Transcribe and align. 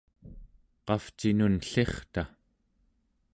qavcinun 0.85 1.53
ellirta? 1.61 2.23